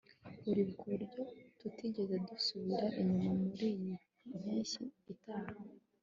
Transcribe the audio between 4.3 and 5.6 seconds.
mpeshyi itaha